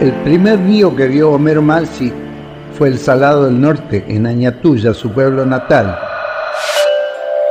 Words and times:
El 0.00 0.12
primer 0.24 0.60
río 0.60 0.94
que 0.94 1.08
vio 1.08 1.32
Homero 1.32 1.62
Mansi 1.62 2.12
fue 2.76 2.88
el 2.88 2.98
Salado 2.98 3.46
del 3.46 3.58
Norte, 3.58 4.04
en 4.08 4.26
Añatuya, 4.26 4.92
su 4.92 5.10
pueblo 5.10 5.46
natal. 5.46 5.98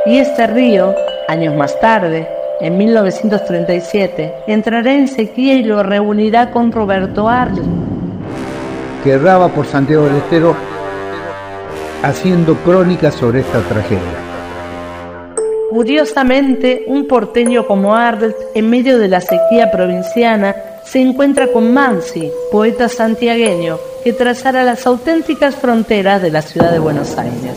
Y 0.06 0.18
este 0.18 0.46
río, 0.46 0.94
años 1.26 1.56
más 1.56 1.78
tarde, 1.80 2.28
en 2.60 2.78
1937, 2.78 4.32
entrará 4.46 4.94
en 4.94 5.08
sequía 5.08 5.54
y 5.54 5.64
lo 5.64 5.82
reunirá 5.82 6.52
con 6.52 6.70
Roberto 6.70 7.28
Arlt. 7.28 7.58
Que 9.02 9.14
erraba 9.14 9.48
por 9.48 9.66
Santiago 9.66 10.04
del 10.04 10.18
Estero 10.18 10.54
haciendo 12.04 12.54
crónicas 12.58 13.16
sobre 13.16 13.40
esta 13.40 13.58
tragedia. 13.62 14.00
Curiosamente, 15.70 16.84
un 16.86 17.08
porteño 17.08 17.66
como 17.66 17.96
Arlt, 17.96 18.36
en 18.54 18.70
medio 18.70 19.00
de 19.00 19.08
la 19.08 19.20
sequía 19.20 19.72
provinciana, 19.72 20.54
se 20.86 21.00
encuentra 21.00 21.48
con 21.52 21.72
Mansi, 21.72 22.30
poeta 22.50 22.88
santiagueño, 22.88 23.78
que 24.04 24.12
trazara 24.12 24.62
las 24.62 24.86
auténticas 24.86 25.56
fronteras 25.56 26.22
de 26.22 26.30
la 26.30 26.42
ciudad 26.42 26.70
de 26.70 26.78
Buenos 26.78 27.18
Aires. 27.18 27.56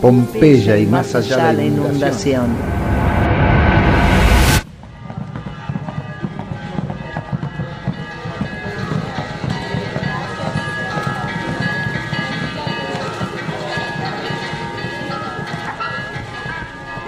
Pompeya 0.00 0.78
y 0.78 0.86
más 0.86 1.14
allá 1.14 1.48
de 1.48 1.52
la 1.52 1.64
inundación. 1.64 2.79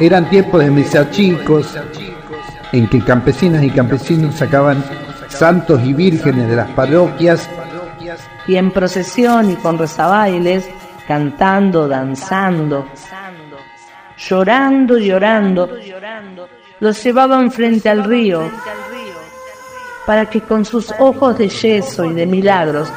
Eran 0.03 0.29
tiempos 0.29 0.65
de 0.65 0.69
misa 0.69 1.09
chicos, 1.13 1.79
en 2.73 2.89
que 2.89 3.05
campesinas 3.05 3.63
y 3.63 3.71
campesinos 3.71 4.35
sacaban 4.35 4.83
santos 5.29 5.81
y 5.85 5.93
vírgenes 5.93 6.49
de 6.49 6.57
las 6.57 6.69
parroquias 6.71 7.49
y 8.49 8.57
en 8.57 8.73
procesión 8.73 9.53
y 9.53 9.55
con 9.55 9.79
rezabailes, 9.79 10.69
cantando, 11.07 11.87
danzando, 11.87 12.89
llorando, 14.19 14.99
llorando, 14.99 15.71
los 16.81 17.05
llevaban 17.05 17.53
frente 17.53 17.89
al 17.89 18.03
río 18.03 18.51
para 20.05 20.27
que 20.27 20.41
con 20.41 20.65
sus 20.65 20.93
ojos 20.99 21.39
de 21.39 21.49
yeso 21.49 22.07
y 22.07 22.13
de 22.13 22.27
milagros 22.27 22.93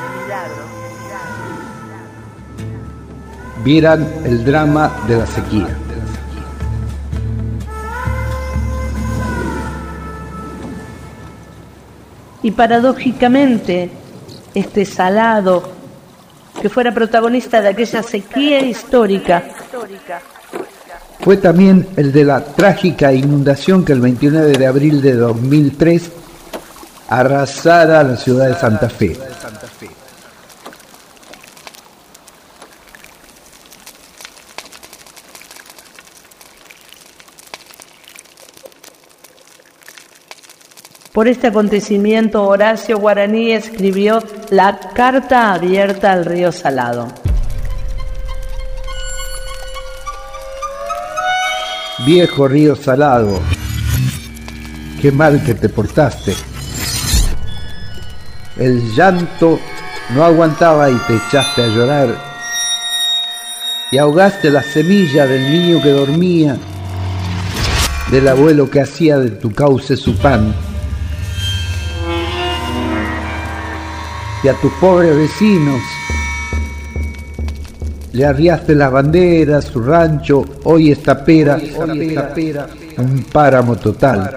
vieran 3.63 4.11
el 4.25 4.43
drama 4.43 4.91
de 5.07 5.17
la 5.17 5.27
sequía. 5.27 5.84
Y 12.45 12.51
paradójicamente, 12.51 13.89
este 14.53 14.85
salado, 14.85 15.63
que 16.61 16.69
fuera 16.69 16.93
protagonista 16.93 17.59
de 17.59 17.69
aquella 17.69 18.03
sequía 18.03 18.59
histórica, 18.59 19.43
fue 21.21 21.37
también 21.37 21.87
el 21.95 22.11
de 22.11 22.23
la 22.23 22.45
trágica 22.45 23.11
inundación 23.11 23.83
que 23.83 23.93
el 23.93 23.99
29 23.99 24.59
de 24.59 24.67
abril 24.67 25.01
de 25.01 25.15
2003 25.15 26.11
arrasara 27.09 28.03
la 28.03 28.15
ciudad 28.15 28.49
de 28.49 28.53
Santa 28.53 28.89
Fe. 28.89 29.17
Por 41.15 41.29
este 41.29 41.47
acontecimiento, 41.47 42.43
Horacio 42.43 42.99
Guaraní 42.99 43.53
escribió 43.53 44.21
la 44.49 44.77
Carta 44.93 45.53
Abierta 45.53 46.11
al 46.11 46.25
Río 46.25 46.51
Salado. 46.51 47.07
Viejo 52.05 52.49
río 52.49 52.75
salado, 52.75 53.39
qué 55.01 55.09
mal 55.13 55.41
que 55.41 55.53
te 55.53 55.69
portaste. 55.69 56.35
El 58.57 58.93
llanto 58.93 59.57
no 60.13 60.25
aguantaba 60.25 60.89
y 60.89 60.95
te 61.07 61.15
echaste 61.15 61.63
a 61.63 61.67
llorar. 61.67 62.09
Y 63.89 63.97
ahogaste 63.99 64.49
la 64.49 64.63
semilla 64.63 65.25
del 65.25 65.49
niño 65.49 65.81
que 65.81 65.91
dormía, 65.91 66.57
del 68.11 68.27
abuelo 68.27 68.69
que 68.69 68.81
hacía 68.81 69.17
de 69.17 69.29
tu 69.29 69.53
cauce 69.53 69.95
su 69.95 70.17
pan 70.17 70.53
y 74.45 74.47
a 74.47 74.53
tus 74.53 74.71
pobres 74.73 75.17
vecinos. 75.17 75.81
Le 78.11 78.25
arriaste 78.25 78.75
las 78.75 78.91
banderas, 78.91 79.65
su 79.65 79.81
rancho, 79.81 80.45
hoy 80.65 80.91
esta 80.91 81.25
pera, 81.25 81.59
un 82.97 83.23
páramo 83.23 83.75
total. 83.75 84.31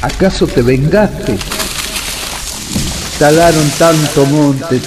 ¿Acaso 0.00 0.46
te 0.46 0.62
vengaste? 0.62 1.36
Talaron 3.18 3.70
tanto 3.78 4.24
monte, 4.24 4.80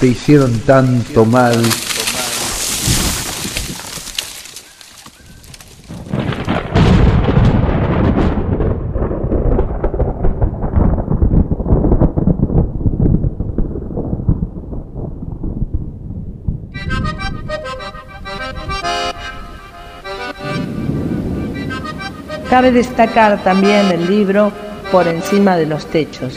te 0.00 0.06
hicieron 0.08 0.58
tanto 0.66 1.24
mal. 1.24 1.62
Cabe 22.50 22.72
destacar 22.72 23.42
también 23.44 23.92
el 23.92 24.08
libro 24.08 24.50
Por 24.90 25.06
encima 25.06 25.56
de 25.56 25.66
los 25.66 25.86
techos, 25.86 26.34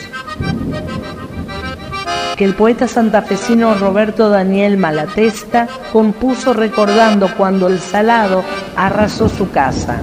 que 2.38 2.46
el 2.46 2.54
poeta 2.54 2.88
santafesino 2.88 3.74
Roberto 3.74 4.30
Daniel 4.30 4.78
Malatesta 4.78 5.68
compuso 5.92 6.54
recordando 6.54 7.30
cuando 7.36 7.68
el 7.68 7.80
salado 7.80 8.44
arrasó 8.76 9.28
su 9.28 9.50
casa. 9.50 10.02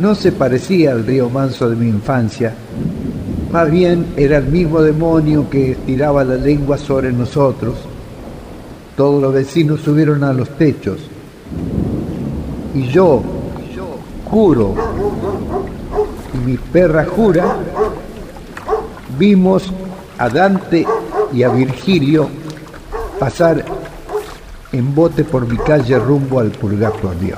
No 0.00 0.16
se 0.16 0.32
parecía 0.32 0.90
al 0.90 1.06
río 1.06 1.30
manso 1.30 1.70
de 1.70 1.76
mi 1.76 1.88
infancia, 1.88 2.52
más 3.52 3.70
bien 3.70 4.06
era 4.16 4.38
el 4.38 4.46
mismo 4.46 4.82
demonio 4.82 5.48
que 5.48 5.70
estiraba 5.70 6.24
la 6.24 6.34
lengua 6.34 6.78
sobre 6.78 7.12
nosotros. 7.12 7.76
Todos 8.96 9.22
los 9.22 9.32
vecinos 9.32 9.82
subieron 9.82 10.24
a 10.24 10.32
los 10.32 10.48
techos 10.50 10.98
y 12.74 12.88
yo, 12.88 13.22
juro, 14.30 14.74
y 16.32 16.38
mi 16.38 16.56
perra 16.56 17.04
jura, 17.04 17.56
vimos 19.18 19.70
a 20.18 20.28
Dante 20.28 20.86
y 21.32 21.42
a 21.42 21.48
Virgilio 21.48 22.28
pasar 23.18 23.64
en 24.72 24.94
bote 24.94 25.24
por 25.24 25.46
mi 25.46 25.56
calle 25.56 25.98
rumbo 25.98 26.38
al 26.38 26.50
purgatorio. 26.50 27.36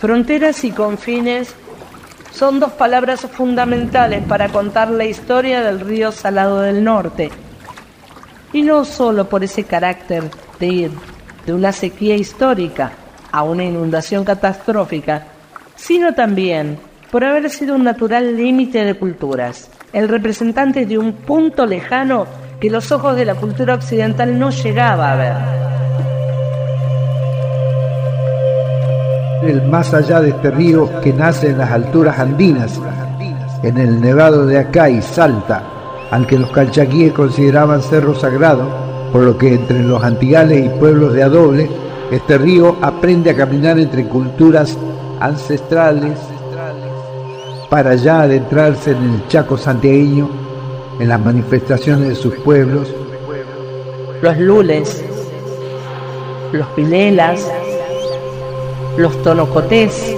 Fronteras 0.00 0.64
y 0.64 0.70
confines 0.70 1.54
son 2.32 2.58
dos 2.58 2.72
palabras 2.72 3.20
fundamentales 3.20 4.24
para 4.24 4.48
contar 4.48 4.88
la 4.90 5.04
historia 5.04 5.60
del 5.60 5.80
río 5.80 6.10
Salado 6.10 6.62
del 6.62 6.82
Norte. 6.82 7.30
Y 8.54 8.62
no 8.62 8.86
solo 8.86 9.28
por 9.28 9.44
ese 9.44 9.64
carácter 9.64 10.24
de 10.58 10.66
ir 10.66 10.90
de 11.44 11.52
una 11.52 11.70
sequía 11.72 12.16
histórica 12.16 12.92
a 13.30 13.42
una 13.42 13.62
inundación 13.62 14.24
catastrófica, 14.24 15.26
sino 15.76 16.14
también 16.14 16.78
por 17.10 17.22
haber 17.22 17.50
sido 17.50 17.74
un 17.74 17.84
natural 17.84 18.38
límite 18.38 18.86
de 18.86 18.94
culturas, 18.94 19.70
el 19.92 20.08
representante 20.08 20.86
de 20.86 20.96
un 20.96 21.12
punto 21.12 21.66
lejano 21.66 22.26
que 22.58 22.70
los 22.70 22.90
ojos 22.90 23.16
de 23.16 23.26
la 23.26 23.34
cultura 23.34 23.74
occidental 23.74 24.38
no 24.38 24.48
llegaba 24.48 25.12
a 25.12 25.16
ver. 25.16 25.69
El 29.42 29.62
más 29.68 29.94
allá 29.94 30.20
de 30.20 30.30
este 30.30 30.50
río 30.50 31.00
que 31.00 31.12
nace 31.12 31.50
en 31.50 31.58
las 31.58 31.70
alturas 31.70 32.18
andinas, 32.18 32.80
en 33.62 33.78
el 33.78 34.00
nevado 34.00 34.46
de 34.46 34.58
Acay, 34.58 35.00
Salta, 35.00 35.62
al 36.10 36.26
que 36.26 36.38
los 36.38 36.50
calchaquíes 36.50 37.12
consideraban 37.12 37.80
cerro 37.80 38.14
sagrado, 38.14 38.68
por 39.12 39.22
lo 39.22 39.38
que 39.38 39.54
entre 39.54 39.82
los 39.82 40.02
antigales 40.04 40.66
y 40.66 40.78
pueblos 40.78 41.14
de 41.14 41.22
Adoble, 41.22 41.70
este 42.10 42.36
río 42.36 42.76
aprende 42.82 43.30
a 43.30 43.36
caminar 43.36 43.78
entre 43.78 44.04
culturas 44.04 44.76
ancestrales 45.20 46.18
para 47.70 47.94
ya 47.94 48.22
adentrarse 48.22 48.90
en 48.90 49.14
el 49.14 49.28
Chaco 49.28 49.56
santiagueño, 49.56 50.28
en 50.98 51.08
las 51.08 51.20
manifestaciones 51.20 52.08
de 52.08 52.14
sus 52.14 52.34
pueblos. 52.36 52.88
Los 54.20 54.36
lules, 54.38 55.02
los 56.52 56.66
pilelas, 56.68 57.48
los 58.96 59.22
tonocotés, 59.22 60.16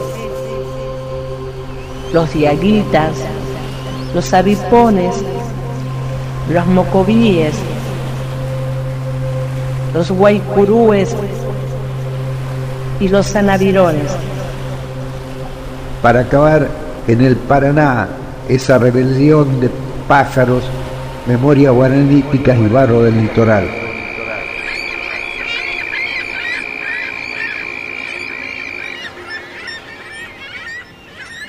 los 2.13 2.33
diaguitas, 2.33 3.13
los 4.15 4.33
avipones, 4.33 5.15
los 6.51 6.67
mocovíes, 6.67 7.55
los 9.95 10.11
guaycurúes 10.11 11.15
y 13.01 13.09
los 13.09 13.35
anavirones. 13.35 14.11
Para 16.03 16.21
acabar 16.21 16.69
en 17.07 17.21
el 17.21 17.37
Paraná, 17.37 18.09
esa 18.49 18.79
rebelión 18.79 19.61
de 19.61 19.71
pájaros, 20.09 20.65
memorias 21.27 21.73
guaraníticas 21.73 22.59
y 22.59 22.67
barro 22.67 23.03
del 23.03 23.21
litoral. 23.21 23.82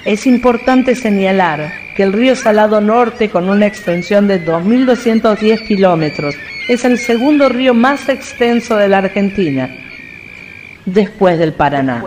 Es 0.06 0.28
importante 0.28 0.96
señalar 0.96 1.72
que 1.96 2.04
el 2.04 2.12
río 2.12 2.36
Salado 2.36 2.82
Norte, 2.82 3.30
con 3.30 3.48
una 3.50 3.68
extensión 3.68 4.28
de 4.28 4.44
2.210 4.44 5.66
kilómetros, 5.66 6.36
es 6.68 6.84
el 6.84 6.98
segundo 6.98 7.48
río 7.48 7.74
más 7.74 8.10
extenso 8.10 8.76
de 8.76 8.90
la 8.90 8.98
Argentina, 8.98 9.70
después 10.86 11.40
del 11.40 11.54
Paraná. 11.54 12.04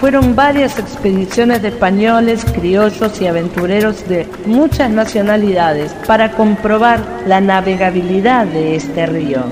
Fueron 0.00 0.36
varias 0.36 0.78
expediciones 0.78 1.60
de 1.60 1.68
españoles, 1.68 2.44
criollos 2.44 3.20
y 3.20 3.26
aventureros 3.26 4.08
de 4.08 4.28
muchas 4.46 4.92
nacionalidades 4.92 5.92
para 6.06 6.30
comprobar 6.30 7.00
la 7.26 7.40
navegabilidad 7.40 8.46
de 8.46 8.76
este 8.76 9.06
río. 9.06 9.42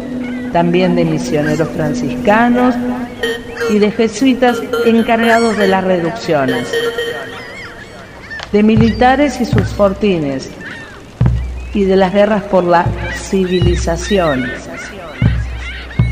También 0.52 0.94
de 0.94 1.04
misioneros 1.04 1.69
franciscanos 1.70 2.76
y 3.70 3.81
de 3.81 3.90
jesuitas 3.90 4.62
encargados 4.84 5.56
de 5.56 5.66
las 5.66 5.82
reducciones. 5.82 6.69
De 8.52 8.62
militares 8.62 9.40
y 9.40 9.46
sus 9.46 9.66
fortines. 9.70 10.49
Y 11.75 11.84
de 11.84 11.96
las 11.96 12.12
guerras 12.14 12.44
por 12.44 12.62
la 12.62 12.87
civilización, 13.16 14.44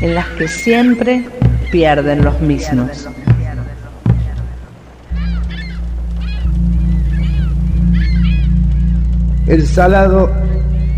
en 0.01 0.13
las 0.13 0.27
que 0.31 0.49
siempre 0.49 1.23
pierden 1.71 2.25
los 2.25 2.41
mismos. 2.41 3.07
El 9.47 9.67
salado 9.67 10.31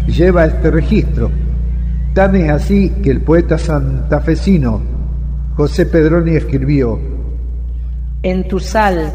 lleva 0.08 0.46
este 0.46 0.72
registro. 0.72 1.30
Tan 2.14 2.36
es 2.36 2.50
así 2.50 2.90
que 3.04 3.12
el 3.12 3.22
poeta 3.22 3.58
santafesino 3.58 4.82
José 5.58 5.86
Pedroni 5.88 6.36
escribió, 6.36 7.00
En 8.24 8.48
tu 8.48 8.60
sal, 8.60 9.12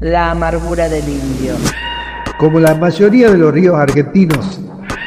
la 0.00 0.32
amargura 0.32 0.88
del 0.88 1.08
indio. 1.08 1.54
Como 2.38 2.60
la 2.60 2.74
mayoría 2.74 3.30
de 3.30 3.38
los 3.38 3.54
ríos 3.54 3.76
argentinos, 3.76 4.60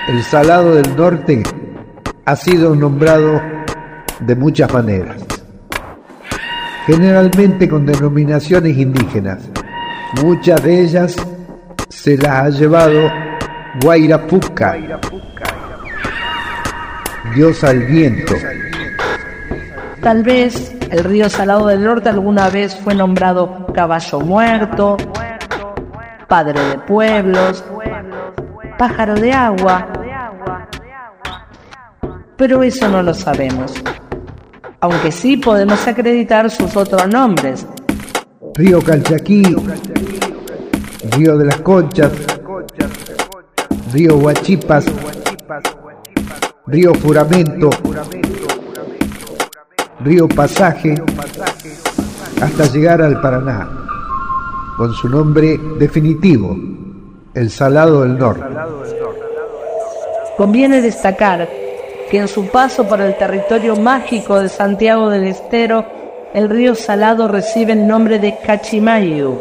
el 0.07 0.23
salado 0.23 0.75
del 0.75 0.95
norte 0.95 1.43
ha 2.25 2.35
sido 2.35 2.75
nombrado 2.75 3.41
de 4.21 4.35
muchas 4.35 4.73
maneras, 4.73 5.17
generalmente 6.85 7.67
con 7.69 7.85
denominaciones 7.85 8.77
indígenas. 8.77 9.47
Muchas 10.23 10.63
de 10.63 10.81
ellas 10.81 11.15
se 11.89 12.17
las 12.17 12.31
ha 12.31 12.49
llevado 12.49 13.26
Guairapuca, 13.81 14.75
diosa 17.35 17.67
del 17.67 17.85
viento. 17.85 18.33
Tal 20.01 20.23
vez 20.23 20.75
el 20.89 21.03
río 21.03 21.29
Salado 21.29 21.67
del 21.67 21.83
Norte 21.83 22.09
alguna 22.09 22.49
vez 22.49 22.75
fue 22.75 22.95
nombrado 22.95 23.67
caballo 23.73 24.19
muerto, 24.21 24.97
padre 26.27 26.59
de 26.59 26.77
pueblos, 26.79 27.63
pájaro 28.79 29.13
de 29.15 29.31
agua, 29.31 29.87
pero 32.35 32.63
eso 32.63 32.87
no 32.87 33.03
lo 33.03 33.13
sabemos. 33.13 33.73
Aunque 34.79 35.11
sí 35.11 35.37
podemos 35.37 35.87
acreditar 35.87 36.49
sus 36.49 36.75
otros 36.75 37.07
nombres. 37.07 37.67
Río 38.55 38.81
Calchaquí, 38.81 39.43
Río 41.11 41.37
de 41.37 41.45
las 41.45 41.57
Conchas, 41.57 42.11
Río 43.93 44.17
Huachipas, 44.17 44.85
Río 46.65 46.93
Furamento, 46.95 47.69
Río 50.01 50.27
Pasaje, 50.27 50.95
hasta 52.41 52.65
llegar 52.65 53.01
al 53.01 53.21
Paraná, 53.21 53.69
con 54.75 54.93
su 54.93 55.07
nombre 55.07 55.57
definitivo, 55.79 56.57
el 57.33 57.49
Salado 57.49 58.01
del 58.01 58.17
Norte. 58.17 58.43
Conviene 60.35 60.81
destacar 60.81 61.47
que 62.11 62.17
en 62.17 62.27
su 62.27 62.47
paso 62.47 62.87
por 62.87 62.99
el 62.99 63.17
territorio 63.17 63.77
mágico 63.77 64.39
de 64.39 64.49
Santiago 64.49 65.09
del 65.09 65.25
Estero, 65.25 65.85
el 66.33 66.49
río 66.49 66.75
Salado 66.75 67.29
recibe 67.29 67.71
el 67.71 67.87
nombre 67.87 68.19
de 68.19 68.37
Cachimayu, 68.45 69.39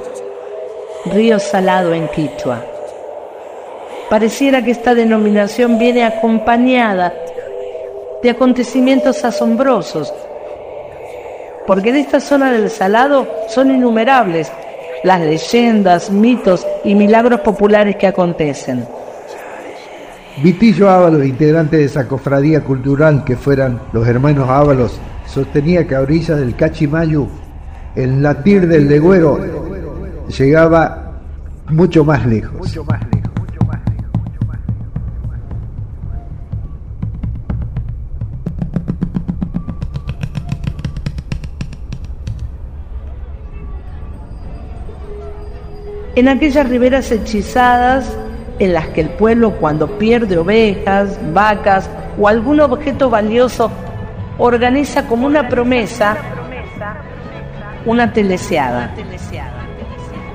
río 1.07 1.39
salado 1.41 1.93
en 1.93 2.09
Quichua. 2.09 2.76
Pareciera 4.11 4.63
que 4.63 4.71
esta 4.71 4.95
denominación 4.95 5.79
viene 5.79 6.05
acompañada 6.05 7.13
de 8.23 8.31
acontecimientos 8.31 9.25
asombrosos, 9.25 10.13
porque 11.67 11.91
en 11.91 11.97
esta 11.97 12.21
zona 12.21 12.53
del 12.53 12.71
Salado 12.71 13.27
son 13.49 13.71
innumerables 13.71 14.51
las 15.03 15.21
leyendas, 15.21 16.11
mitos 16.11 16.67
y 16.85 16.95
milagros 16.95 17.41
populares 17.41 17.97
que 17.97 18.07
acontecen. 18.07 18.85
Vitillo 20.43 20.91
Ábalos, 20.91 21.25
integrante 21.25 21.77
de 21.79 21.85
esa 21.85 22.07
cofradía 22.07 22.63
cultural 22.63 23.25
que 23.25 23.37
fueran 23.37 23.81
los 23.93 24.07
hermanos 24.07 24.49
Ábalos, 24.49 24.99
sostenía 25.27 25.87
que 25.87 25.95
a 25.95 26.01
orillas 26.01 26.39
del 26.39 26.55
Cachimayu 26.55 27.29
el 27.97 28.23
latir 28.23 28.69
del 28.69 28.89
legüero 28.89 29.41
llegaba 30.29 31.13
mucho 31.71 32.05
más 32.05 32.27
lejos. 32.27 32.79
En 46.17 46.29
aquellas 46.29 46.69
riberas 46.69 47.13
hechizadas 47.13 48.11
en 48.59 48.73
las 48.73 48.89
que 48.89 49.03
el 49.03 49.11
pueblo 49.11 49.53
cuando 49.53 49.99
pierde 49.99 50.39
ovejas, 50.39 51.19
vacas 51.33 51.89
o 52.19 52.27
algún 52.27 52.59
objeto 52.61 53.11
valioso 53.11 53.71
organiza 54.39 55.07
como 55.07 55.27
una 55.27 55.49
promesa 55.49 56.17
una 57.85 58.13
teleseada. 58.13 58.93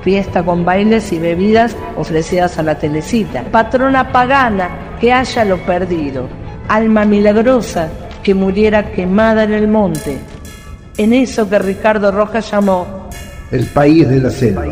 Fiesta 0.02 0.42
con 0.42 0.64
bailes 0.64 1.12
y 1.12 1.18
bebidas 1.18 1.76
ofrecidas 1.96 2.58
a 2.58 2.62
la 2.62 2.76
telecita. 2.76 3.42
Patrona 3.42 4.10
pagana 4.10 4.96
que 5.00 5.12
haya 5.12 5.44
lo 5.44 5.58
perdido. 5.58 6.28
Alma 6.68 7.04
milagrosa 7.04 7.88
que 8.22 8.34
muriera 8.34 8.90
quemada 8.90 9.44
en 9.44 9.52
el 9.52 9.68
monte. 9.68 10.18
En 10.96 11.12
eso 11.12 11.48
que 11.48 11.58
Ricardo 11.58 12.10
Rojas 12.10 12.50
llamó 12.50 13.08
el 13.50 13.66
país 13.66 14.08
de 14.08 14.20
la 14.20 14.30
selva. 14.30 14.64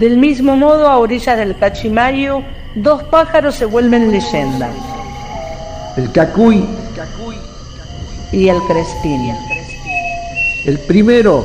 Del 0.00 0.16
mismo 0.16 0.56
modo, 0.56 0.88
a 0.88 0.96
orillas 0.96 1.36
del 1.36 1.58
Cachimayo, 1.58 2.42
dos 2.74 3.02
pájaros 3.02 3.54
se 3.54 3.66
vuelven 3.66 4.10
leyenda. 4.10 4.70
El 5.94 6.10
cacuy 6.10 6.64
y 8.32 8.48
el 8.48 8.56
crespín. 8.62 9.30
El 10.64 10.78
primero, 10.78 11.44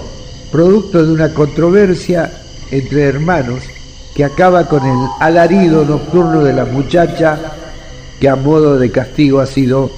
producto 0.53 1.05
de 1.05 1.11
una 1.11 1.33
controversia 1.33 2.31
entre 2.71 3.03
hermanos 3.03 3.59
que 4.15 4.23
acaba 4.23 4.69
con 4.69 4.85
el 4.85 5.05
alarido 5.19 5.83
nocturno 5.83 6.41
de 6.41 6.53
la 6.53 6.63
muchacha 6.63 7.37
que 8.21 8.29
a 8.29 8.37
modo 8.37 8.79
de 8.79 8.89
castigo 8.89 9.41
ha 9.41 9.47
sido 9.47 9.91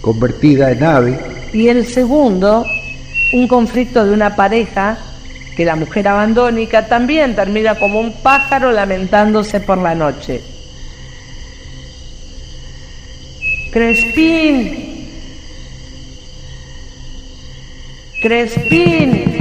convertida 0.00 0.70
en 0.70 0.84
ave. 0.84 1.18
Y 1.52 1.66
el 1.66 1.84
segundo, 1.84 2.64
un 3.32 3.48
conflicto 3.48 4.04
de 4.04 4.12
una 4.12 4.36
pareja 4.36 4.98
que 5.56 5.64
la 5.64 5.76
mujer 5.76 6.08
abandónica 6.08 6.86
también 6.86 7.34
termina 7.34 7.76
como 7.76 8.00
un 8.00 8.12
pájaro 8.22 8.72
lamentándose 8.72 9.60
por 9.60 9.78
la 9.78 9.94
noche. 9.94 10.40
Crespín. 13.70 15.08
Crespín. 18.20 19.34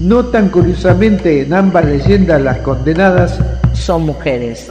No 0.00 0.24
tan 0.26 0.48
curiosamente 0.48 1.42
en 1.42 1.52
ambas 1.52 1.84
leyendas 1.84 2.40
las 2.40 2.58
condenadas 2.58 3.38
son 3.74 4.06
mujeres. 4.06 4.70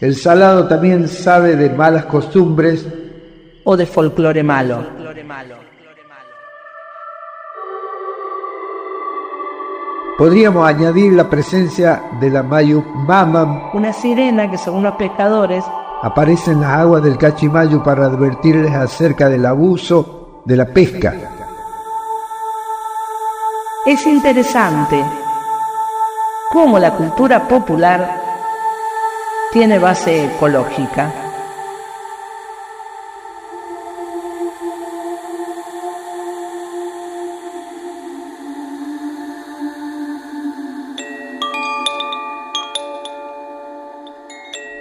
El 0.00 0.14
salado 0.14 0.68
también 0.68 1.08
sabe 1.08 1.56
de 1.56 1.70
malas 1.70 2.04
costumbres 2.04 2.86
o 3.66 3.76
de 3.76 3.84
folclore 3.84 4.42
malo. 4.42 4.84
Podríamos 10.16 10.66
añadir 10.66 11.12
la 11.12 11.28
presencia 11.28 12.04
de 12.20 12.30
la 12.30 12.42
Mayu 12.42 12.82
Mamam, 12.82 13.74
una 13.74 13.92
sirena 13.92 14.50
que 14.50 14.56
según 14.56 14.82
los 14.84 14.94
pescadores 14.94 15.64
aparece 16.00 16.52
en 16.52 16.60
las 16.62 16.70
aguas 16.70 17.02
del 17.02 17.18
Cachimayo 17.18 17.82
para 17.82 18.06
advertirles 18.06 18.72
acerca 18.72 19.28
del 19.28 19.44
abuso 19.44 20.42
de 20.44 20.56
la 20.56 20.66
pesca. 20.66 21.14
Es 23.84 24.06
interesante 24.06 25.04
cómo 26.50 26.78
la 26.78 26.94
cultura 26.94 27.46
popular 27.48 28.22
tiene 29.52 29.78
base 29.78 30.24
ecológica. 30.24 31.25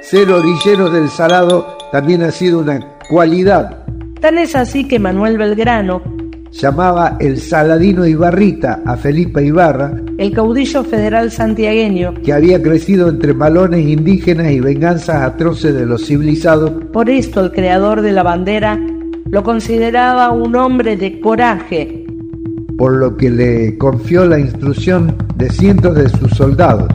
Ser 0.10 0.30
orilleros 0.32 0.94
del 0.94 1.10
salado 1.10 1.78
también 1.92 2.22
ha 2.22 2.30
sido 2.30 2.60
una 2.60 2.80
cualidad. 3.10 3.86
Tan 4.22 4.38
es 4.38 4.56
así 4.56 4.88
que 4.88 5.00
Manuel 5.00 5.36
Belgrano 5.36 6.04
llamaba 6.52 7.18
el 7.20 7.40
Saladino 7.40 8.06
Ibarrita 8.06 8.84
a 8.86 8.98
Felipe 8.98 9.44
Ibarra, 9.44 10.00
el 10.20 10.32
caudillo 10.32 10.84
federal 10.84 11.32
santiagueño, 11.32 12.14
que 12.24 12.34
había 12.34 12.62
crecido 12.62 13.10
entre 13.10 13.34
malones 13.34 13.84
indígenas 13.84 14.52
y 14.52 14.60
venganzas 14.60 15.24
atroces 15.24 15.74
de 15.74 15.88
los 15.88 16.06
civilizados. 16.06 16.70
Por 16.94 17.10
esto 17.10 17.44
el 17.44 17.52
creador 17.52 18.04
de 18.04 18.12
la 18.12 18.22
bandera 18.22 18.80
lo 19.26 19.42
consideraba 19.42 20.30
un 20.30 20.56
hombre 20.56 20.98
de 20.98 21.20
coraje, 21.20 22.06
por 22.78 22.94
lo 22.94 23.18
que 23.18 23.32
le 23.32 23.76
confió 23.80 24.28
la 24.28 24.38
instrucción 24.38 25.18
de 25.36 25.50
cientos 25.50 25.96
de 25.96 26.10
sus 26.10 26.30
soldados. 26.30 26.94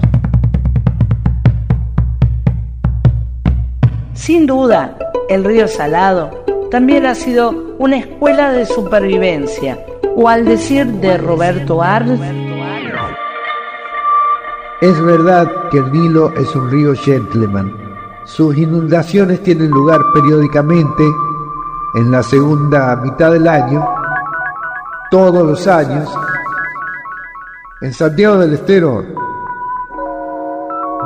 Sin 4.20 4.46
duda, 4.46 4.98
el 5.30 5.44
río 5.44 5.66
Salado 5.66 6.44
también 6.70 7.06
ha 7.06 7.14
sido 7.14 7.54
una 7.78 7.96
escuela 7.96 8.52
de 8.52 8.66
supervivencia, 8.66 9.78
o 10.14 10.28
al 10.28 10.44
decir 10.44 10.86
de 10.86 11.16
Roberto 11.16 11.82
Arlt, 11.82 12.20
es 14.82 15.02
verdad 15.02 15.50
que 15.70 15.78
el 15.78 15.90
Nilo 15.90 16.34
es 16.36 16.54
un 16.54 16.70
río 16.70 16.94
gentleman. 16.94 17.72
Sus 18.26 18.58
inundaciones 18.58 19.42
tienen 19.42 19.70
lugar 19.70 20.02
periódicamente 20.12 21.02
en 21.94 22.10
la 22.10 22.22
segunda 22.22 22.96
mitad 22.96 23.32
del 23.32 23.48
año, 23.48 23.82
todos 25.10 25.46
los 25.46 25.66
años. 25.66 26.10
En 27.80 27.94
Santiago 27.94 28.36
del 28.36 28.52
Estero, 28.52 29.02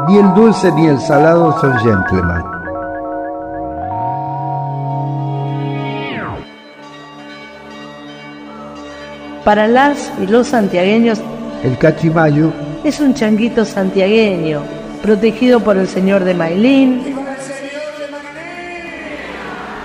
ni 0.09 0.19
el 0.19 0.35
dulce 0.35 0.73
ni 0.73 0.87
el 0.87 0.99
salado 0.99 1.57
son 1.61 1.79
gentleman. 1.79 2.54
Para 9.45 9.69
las 9.69 10.11
y 10.23 10.27
los 10.27 10.49
santiagueños, 10.49 11.21
el 11.63 11.77
cachimayo 11.77 12.51
es 12.83 12.99
un 13.01 13.13
changuito 13.13 13.67
santiagueño, 13.67 14.63
protegido 15.03 15.61
por 15.61 15.77
el 15.77 15.87
señor 15.87 16.25
de 16.25 16.33
Mailín 16.33 17.15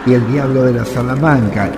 y 0.06 0.14
el 0.14 0.32
diablo 0.32 0.64
de 0.64 0.74
la 0.74 0.86
Salamanca. 0.86 1.70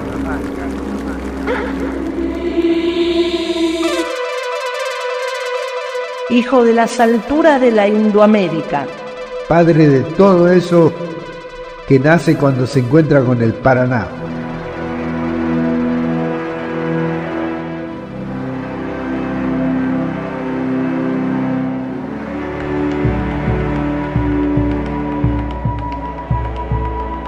Hijo 6.30 6.64
de 6.64 6.74
las 6.74 7.00
alturas 7.00 7.60
de 7.60 7.72
la 7.72 7.88
Indoamérica. 7.88 8.86
Padre 9.50 9.88
de 9.88 10.02
todo 10.02 10.52
eso 10.52 10.94
que 11.88 12.00
nace 12.00 12.38
cuando 12.38 12.68
se 12.68 12.80
encuentra 12.80 13.22
con 13.22 13.42
el 13.42 13.54
Paraná. 13.56 14.21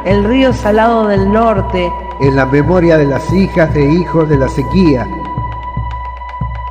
El 0.06 0.24
río 0.24 0.52
Salado 0.54 1.08
del 1.08 1.32
Norte, 1.32 1.92
en 2.20 2.36
la 2.36 2.46
memoria 2.46 2.98
de 2.98 3.06
las 3.06 3.32
hijas 3.32 3.74
de 3.74 3.86
hijos 3.94 4.28
de 4.28 4.38
la 4.38 4.50
sequía, 4.50 5.08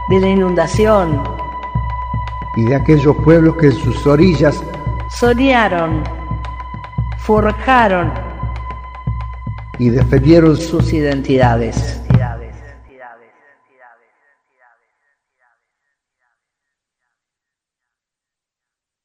de 0.08 0.20
la 0.20 0.28
inundación. 0.28 1.22
Y 2.56 2.64
de 2.64 2.76
aquellos 2.76 3.16
pueblos 3.16 3.56
que 3.56 3.66
en 3.66 3.72
sus 3.72 4.06
orillas 4.06 4.62
soñaron, 5.08 6.04
forjaron 7.16 8.12
y 9.78 9.88
defendieron 9.88 10.56
sus 10.56 10.92
identidades. 10.92 12.01